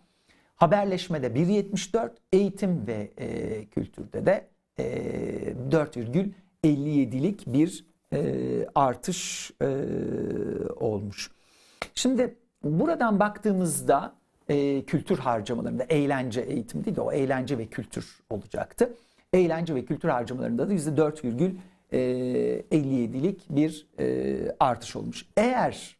Haberleşmede 0.56 1.26
1,74, 1.26 2.10
eğitim 2.32 2.86
ve 2.86 3.10
e, 3.18 3.64
kültürde 3.64 4.26
de 4.26 4.48
e, 4.78 4.84
4,57'lik 5.70 7.46
bir 7.46 7.86
e, 8.12 8.66
artış 8.74 9.50
e, 9.62 9.66
olmuş. 10.76 11.30
Şimdi 11.94 12.36
buradan 12.64 13.20
baktığımızda 13.20 14.14
e, 14.48 14.84
kültür 14.84 15.18
harcamalarında 15.18 15.84
eğlence 15.84 16.40
eğitim 16.40 16.84
değil 16.84 16.96
de 16.96 17.00
o 17.00 17.12
eğlence 17.12 17.58
ve 17.58 17.66
kültür 17.66 18.20
olacaktı. 18.30 18.94
Eğlence 19.32 19.74
ve 19.74 19.84
kültür 19.84 20.08
harcamalarında 20.08 20.68
da 20.68 20.74
%4,57'lik 20.74 23.50
bir 23.50 23.86
e, 23.98 24.36
artış 24.60 24.96
olmuş. 24.96 25.26
Eğer 25.36 25.96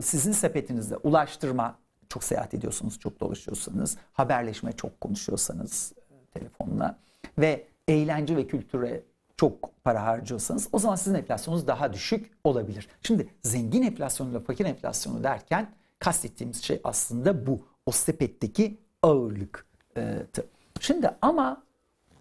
sizin 0.00 0.32
sepetinizde 0.32 0.96
ulaştırma 0.96 1.79
çok 2.10 2.24
seyahat 2.24 2.54
ediyorsunuz, 2.54 2.98
çok 2.98 3.20
dolaşıyorsanız, 3.20 3.96
haberleşme 4.12 4.72
çok 4.72 5.00
konuşuyorsanız 5.00 5.92
e, 6.10 6.38
telefonla 6.38 6.98
ve 7.38 7.66
eğlence 7.88 8.36
ve 8.36 8.46
kültüre 8.46 9.02
çok 9.36 9.84
para 9.84 10.06
harcıyorsanız 10.06 10.68
o 10.72 10.78
zaman 10.78 10.96
sizin 10.96 11.14
enflasyonunuz 11.14 11.66
daha 11.66 11.92
düşük 11.92 12.30
olabilir. 12.44 12.88
Şimdi 13.02 13.28
zengin 13.42 13.82
enflasyonuyla 13.82 14.40
fakir 14.40 14.64
enflasyonu 14.64 15.24
derken 15.24 15.70
kastettiğimiz 15.98 16.62
şey 16.62 16.80
aslında 16.84 17.46
bu. 17.46 17.66
O 17.86 17.92
sepetteki 17.92 18.78
ağırlıktı. 19.02 20.46
Şimdi 20.80 21.10
ama 21.22 21.62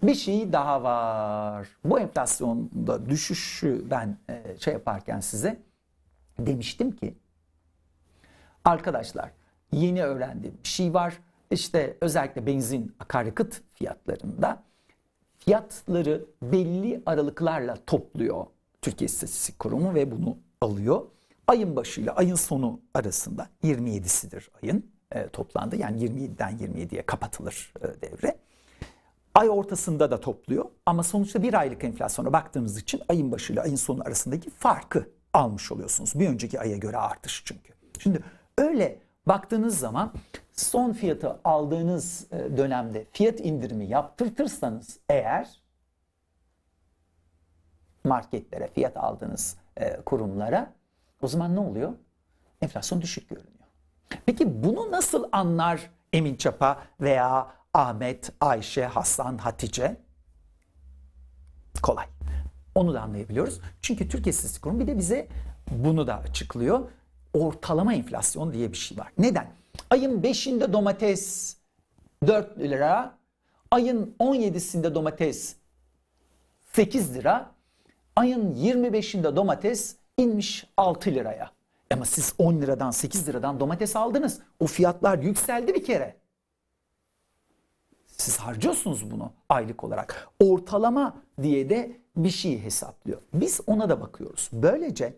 bir 0.03 0.15
şey 0.15 0.53
daha 0.53 0.83
var. 0.83 1.67
Bu 1.85 1.99
enflasyonda 1.99 3.09
düşüşü 3.09 3.85
ben 3.89 4.17
e, 4.29 4.57
şey 4.59 4.73
yaparken 4.73 5.19
size 5.19 5.59
demiştim 6.39 6.91
ki 6.91 7.17
arkadaşlar 8.65 9.31
yeni 9.71 10.03
öğrendiğim 10.03 10.57
bir 10.63 10.69
şey 10.69 10.93
var. 10.93 11.19
İşte 11.51 11.97
özellikle 12.01 12.45
benzin 12.45 12.95
akaryakıt 12.99 13.61
fiyatlarında 13.73 14.63
fiyatları 15.39 16.25
belli 16.41 17.01
aralıklarla 17.05 17.77
topluyor 17.87 18.45
Türkiye 18.81 19.05
İstatistik 19.05 19.59
Kurumu 19.59 19.93
ve 19.93 20.11
bunu 20.11 20.37
alıyor. 20.61 21.05
Ayın 21.47 21.75
başıyla 21.75 22.15
ayın 22.15 22.35
sonu 22.35 22.79
arasında 22.93 23.49
27'sidir 23.63 24.47
ayın 24.63 24.85
e, 25.11 25.27
toplandı. 25.27 25.75
Yani 25.75 26.03
27'den 26.03 26.57
27'ye 26.57 27.05
kapatılır 27.05 27.73
e, 27.81 28.01
devre. 28.01 28.37
Ay 29.33 29.49
ortasında 29.49 30.11
da 30.11 30.19
topluyor 30.19 30.65
ama 30.85 31.03
sonuçta 31.03 31.43
bir 31.43 31.53
aylık 31.53 31.83
enflasyona 31.83 32.33
baktığımız 32.33 32.77
için 32.77 33.01
ayın 33.09 33.31
başıyla 33.31 33.63
ayın 33.63 33.75
sonu 33.75 34.01
arasındaki 34.05 34.49
farkı 34.49 35.09
almış 35.33 35.71
oluyorsunuz. 35.71 36.19
Bir 36.19 36.27
önceki 36.27 36.59
aya 36.59 36.77
göre 36.77 36.97
artış 36.97 37.43
çünkü. 37.45 37.73
Şimdi 37.99 38.19
öyle 38.57 38.99
baktığınız 39.29 39.79
zaman 39.79 40.13
son 40.53 40.93
fiyatı 40.93 41.39
aldığınız 41.43 42.27
e, 42.31 42.57
dönemde 42.57 43.05
fiyat 43.11 43.39
indirimi 43.39 43.85
yaptırtırsanız 43.85 44.99
eğer 45.09 45.61
marketlere, 48.03 48.67
fiyat 48.67 48.97
aldığınız 48.97 49.57
e, 49.77 50.01
kurumlara 50.01 50.73
o 51.21 51.27
zaman 51.27 51.55
ne 51.55 51.59
oluyor? 51.59 51.93
Enflasyon 52.61 53.01
düşük 53.01 53.29
görünüyor. 53.29 53.53
Peki 54.25 54.63
bunu 54.63 54.91
nasıl 54.91 55.29
anlar 55.31 55.91
Emin 56.13 56.35
Çapa 56.35 56.83
veya 57.01 57.51
Ahmet, 57.73 58.31
Ayşe, 58.41 58.85
Hasan, 58.85 59.37
Hatice? 59.37 59.97
Kolay. 61.81 62.05
Onu 62.75 62.93
da 62.93 63.01
anlayabiliyoruz. 63.01 63.61
Çünkü 63.81 64.09
Türkiye 64.09 64.31
İstatistik 64.31 64.63
Kurumu 64.63 64.79
bir 64.79 64.87
de 64.87 64.97
bize 64.97 65.27
bunu 65.71 66.07
da 66.07 66.19
açıklıyor. 66.19 66.89
Ortalama 67.33 67.93
enflasyon 67.93 68.53
diye 68.53 68.71
bir 68.71 68.77
şey 68.77 68.97
var. 68.97 69.11
Neden? 69.17 69.47
Ayın 69.89 70.21
5'inde 70.21 70.73
domates 70.73 71.55
4 72.27 72.59
lira, 72.59 73.17
ayın 73.71 74.15
17'sinde 74.19 74.95
domates 74.95 75.55
8 76.73 77.15
lira, 77.15 77.51
ayın 78.15 78.55
25'inde 78.55 79.35
domates 79.35 79.95
inmiş 80.17 80.67
6 80.77 81.11
liraya. 81.11 81.51
Ama 81.93 82.05
siz 82.05 82.33
10 82.37 82.61
liradan 82.61 82.91
8 82.91 83.27
liradan 83.27 83.59
domates 83.59 83.95
aldınız. 83.95 84.39
O 84.59 84.65
fiyatlar 84.65 85.19
yükseldi 85.19 85.75
bir 85.75 85.83
kere. 85.83 86.15
Siz 88.07 88.37
harcıyorsunuz 88.37 89.11
bunu 89.11 89.31
aylık 89.49 89.83
olarak. 89.83 90.29
Ortalama 90.39 91.17
diye 91.41 91.69
de 91.69 91.97
bir 92.15 92.29
şey 92.29 92.61
hesaplıyor. 92.61 93.21
Biz 93.33 93.61
ona 93.67 93.89
da 93.89 94.01
bakıyoruz. 94.01 94.49
Böylece 94.53 95.17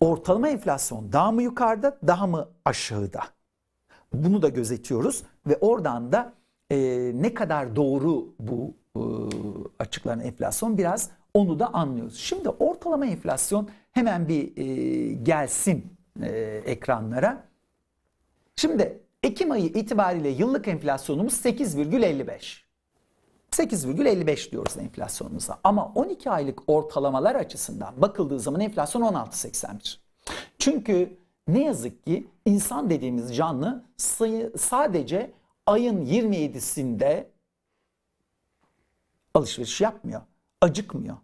ortalama 0.00 0.48
enflasyon 0.48 1.12
daha 1.12 1.32
mı 1.32 1.42
yukarıda 1.42 1.98
daha 2.06 2.26
mı 2.26 2.48
aşağıda? 2.64 3.20
Bunu 4.12 4.42
da 4.42 4.48
gözetiyoruz 4.48 5.22
ve 5.46 5.56
oradan 5.60 6.12
da 6.12 6.32
e, 6.70 6.76
ne 7.14 7.34
kadar 7.34 7.76
doğru 7.76 8.34
bu 8.40 8.74
e, 8.96 9.02
açıklanan 9.78 10.20
enflasyon 10.20 10.78
biraz 10.78 11.10
onu 11.34 11.58
da 11.58 11.74
anlıyoruz. 11.74 12.18
Şimdi 12.18 12.48
ortalama 12.48 13.06
enflasyon 13.06 13.68
hemen 13.92 14.28
bir 14.28 14.56
e, 14.56 15.12
gelsin 15.12 15.86
e, 16.22 16.62
ekranlara. 16.64 17.44
Şimdi 18.56 19.00
Ekim 19.22 19.50
ayı 19.50 19.64
itibariyle 19.64 20.28
yıllık 20.28 20.68
enflasyonumuz 20.68 21.32
8,55. 21.32 22.65
8,55 23.56 24.50
diyoruz 24.52 24.76
enflasyonumuza. 24.76 25.58
Ama 25.64 25.92
12 25.94 26.30
aylık 26.30 26.60
ortalamalar 26.66 27.34
açısından 27.34 28.02
bakıldığı 28.02 28.40
zaman 28.40 28.60
enflasyon 28.60 29.02
16,81. 29.02 29.98
Çünkü 30.58 31.18
ne 31.48 31.64
yazık 31.64 32.06
ki 32.06 32.28
insan 32.44 32.90
dediğimiz 32.90 33.36
canlı 33.36 33.84
sadece 34.56 35.32
ayın 35.66 36.06
27'sinde 36.06 37.26
alışveriş 39.34 39.80
yapmıyor, 39.80 40.20
acıkmıyor, 40.60 41.16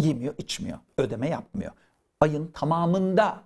yemiyor, 0.00 0.34
içmiyor, 0.38 0.78
ödeme 0.98 1.28
yapmıyor. 1.28 1.72
Ayın 2.20 2.46
tamamında 2.46 3.42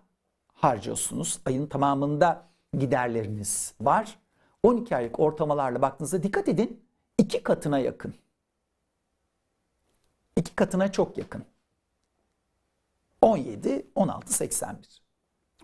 harcıyorsunuz. 0.55 1.41
Ayın 1.47 1.67
tamamında 1.67 2.47
giderleriniz 2.79 3.75
var. 3.81 4.19
12 4.63 4.97
aylık 4.97 5.21
ortamalarla 5.21 5.83
baktığınızda 5.83 6.23
dikkat 6.23 6.49
edin 6.49 6.84
iki 7.19 7.43
katına 7.43 7.79
yakın. 7.79 8.15
İki 10.37 10.55
katına 10.55 10.93
çok 10.93 11.19
yakın. 11.19 11.45
17, 13.21 13.87
16, 13.95 14.33
81. 14.33 15.03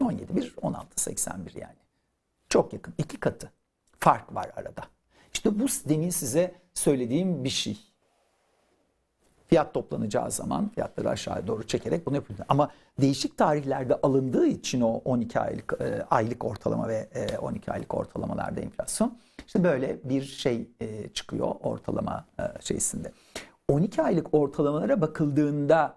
17, 0.01 0.37
1, 0.37 0.55
16, 0.63 1.03
81 1.03 1.55
yani. 1.55 1.75
Çok 2.49 2.73
yakın. 2.73 2.95
iki 2.99 3.21
katı. 3.21 3.53
Fark 3.99 4.35
var 4.35 4.51
arada. 4.57 4.83
İşte 5.33 5.61
bu 5.61 5.67
demin 5.89 6.11
size 6.11 6.55
söylediğim 6.75 7.45
bir 7.45 7.51
şey. 7.51 7.79
Fiyat 9.49 9.75
toplanacağı 9.75 10.31
zaman 10.31 10.69
fiyatları 10.69 11.11
aşağıya 11.11 11.47
doğru 11.47 11.67
çekerek 11.67 12.07
bunu 12.07 12.15
yapıyoruz. 12.15 12.45
Ama 12.49 12.71
değişik 13.01 13.39
tarihlerde 13.39 13.95
alındığı 13.95 14.47
için 14.47 14.81
o 14.81 14.93
12 15.05 15.41
aylık 15.41 15.75
e, 15.81 16.05
aylık 16.11 16.45
ortalama 16.45 16.89
ve 16.89 17.09
e, 17.15 17.39
12 17.39 17.73
aylık 17.73 17.95
ortalamalarda 17.95 18.61
enflasyon 18.61 19.19
işte 19.51 19.65
böyle 19.65 19.99
bir 20.05 20.23
şey 20.23 20.69
e, 20.81 21.09
çıkıyor 21.09 21.55
ortalama 21.61 22.25
e, 22.39 22.43
şeysinde. 22.63 23.13
12 23.69 24.03
aylık 24.03 24.35
ortalamalara 24.35 25.01
bakıldığında 25.01 25.97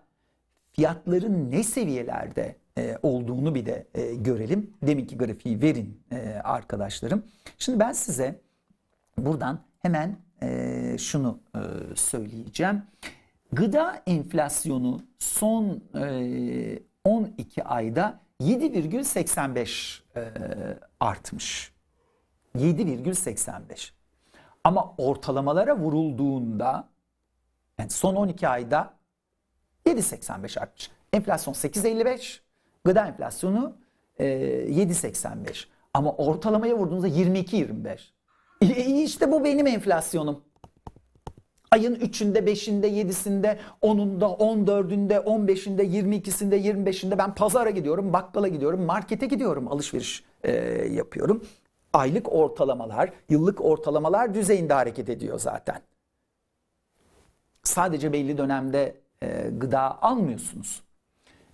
fiyatların 0.71 1.51
ne 1.51 1.63
seviyelerde 1.63 2.55
e, 2.77 2.97
olduğunu 3.03 3.55
bir 3.55 3.65
de 3.65 3.87
e, 3.93 4.15
görelim. 4.15 4.73
Deminki 4.81 5.17
grafiği 5.17 5.61
verin 5.61 6.01
arkadaşlarım. 6.43 7.23
Şimdi 7.57 7.79
ben 7.79 7.91
size 7.91 8.41
buradan 9.17 9.59
hemen 9.79 10.17
şunu 10.97 11.39
söyleyeceğim. 11.95 12.81
Gıda 13.51 14.03
enflasyonu 14.07 15.01
son 15.19 15.83
e, 15.95 16.79
12 17.03 17.63
ayda 17.63 18.19
7,85 18.41 19.99
e, 20.15 20.21
artmış. 20.99 21.72
7,85. 22.57 23.91
Ama 24.63 24.95
ortalamalara 24.97 25.77
vurulduğunda 25.77 26.89
yani 27.79 27.89
son 27.89 28.15
12 28.15 28.47
ayda 28.47 28.93
7,85 29.85 30.59
artmış. 30.59 30.91
Enflasyon 31.13 31.53
8,55, 31.53 32.39
gıda 32.83 33.07
enflasyonu 33.07 33.77
e, 34.19 34.25
7,85. 34.25 35.65
Ama 35.93 36.11
ortalamaya 36.13 36.77
vurduğunuzda 36.77 37.07
22-25. 37.07 37.99
E, 38.61 39.03
işte 39.03 39.31
bu 39.31 39.43
benim 39.43 39.67
enflasyonum. 39.67 40.43
Ayın 41.71 41.95
3'ünde, 41.95 42.39
5'inde, 42.39 42.87
7'sinde, 42.87 43.57
10'unda, 43.81 44.37
14'ünde, 44.37 45.17
15'inde, 45.17 45.83
22'sinde, 45.83 46.55
25'inde 46.55 47.17
ben 47.17 47.35
pazara 47.35 47.69
gidiyorum, 47.69 48.13
bakkala 48.13 48.47
gidiyorum, 48.47 48.81
markete 48.81 49.25
gidiyorum, 49.25 49.67
alışveriş 49.67 50.23
e, 50.43 50.51
yapıyorum. 50.91 51.43
Aylık 51.93 52.33
ortalamalar, 52.33 53.13
yıllık 53.29 53.61
ortalamalar 53.61 54.33
düzeyinde 54.33 54.73
hareket 54.73 55.09
ediyor 55.09 55.39
zaten. 55.39 55.81
Sadece 57.63 58.13
belli 58.13 58.37
dönemde 58.37 58.95
e, 59.23 59.49
gıda 59.57 60.01
almıyorsunuz. 60.01 60.83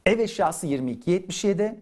Ev 0.05 0.19
eşyası 0.19 0.67
22.77, 0.67 1.75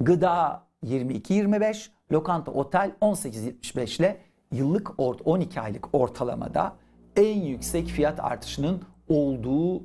gıda 0.00 0.62
22.25, 0.84 1.88
lokanta 2.12 2.50
otel 2.50 2.92
18.75 3.00 4.00
ile 4.00 4.20
yıllık 4.52 5.00
ort 5.00 5.20
12 5.24 5.60
aylık 5.60 5.94
ortalamada 5.94 6.76
en 7.16 7.40
yüksek 7.40 7.86
fiyat 7.86 8.20
artışının 8.20 8.82
olduğu 9.08 9.82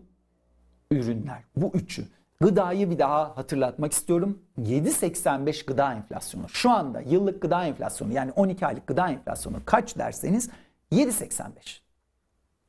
ürünler. 0.91 1.43
Bu 1.55 1.71
üçü. 1.73 2.07
Gıdayı 2.41 2.89
bir 2.89 2.99
daha 2.99 3.37
hatırlatmak 3.37 3.91
istiyorum. 3.91 4.39
7.85 4.59 5.65
gıda 5.65 5.93
enflasyonu. 5.93 6.49
Şu 6.49 6.71
anda 6.71 7.01
yıllık 7.01 7.41
gıda 7.41 7.65
enflasyonu 7.65 8.13
yani 8.13 8.31
12 8.31 8.65
aylık 8.65 8.87
gıda 8.87 9.09
enflasyonu 9.09 9.57
kaç 9.65 9.97
derseniz 9.97 10.49
7.85. 10.91 11.79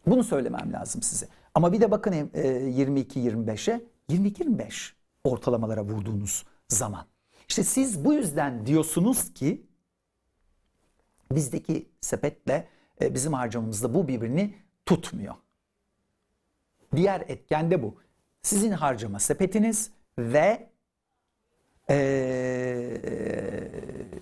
Bunu 0.06 0.24
söylemem 0.24 0.72
lazım 0.72 1.02
size. 1.02 1.28
Ama 1.54 1.72
bir 1.72 1.80
de 1.80 1.90
bakın 1.90 2.12
22-25'e 2.12 3.80
22-25 4.10 4.92
ortalamalara 5.24 5.84
vurduğunuz 5.84 6.44
zaman. 6.68 7.06
İşte 7.48 7.64
siz 7.64 8.04
bu 8.04 8.14
yüzden 8.14 8.66
diyorsunuz 8.66 9.34
ki 9.34 9.66
bizdeki 11.32 11.88
sepetle 12.00 12.68
e, 13.02 13.14
bizim 13.14 13.32
harcamamızda 13.32 13.94
bu 13.94 14.08
birbirini 14.08 14.54
tutmuyor. 14.86 15.34
Diğer 16.96 17.20
etken 17.20 17.70
de 17.70 17.82
bu. 17.82 18.02
Sizin 18.42 18.72
harcama 18.72 19.18
sepetiniz 19.18 19.90
ve 20.18 20.68
e, 21.90 21.98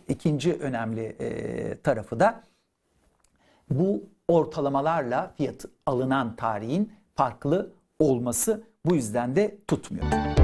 ikinci 0.09 0.55
önemli 0.55 1.17
e, 1.21 1.81
tarafı 1.81 2.21
da 2.21 2.43
bu 3.71 4.05
ortalamalarla 4.29 5.35
fiyat 5.37 5.65
alınan 5.87 6.37
tarihin 6.37 6.93
farklı 7.15 7.73
olması 7.99 8.63
bu 8.87 8.95
yüzden 8.95 9.37
de 9.37 9.59
tutmuyor. 9.69 10.40